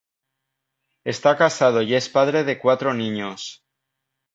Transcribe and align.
Está 1.03 1.37
casado 1.37 1.83
y 1.83 1.93
es 1.93 2.09
padre 2.09 2.43
de 2.43 2.57
cuatro 2.57 2.91
niños. 2.95 3.61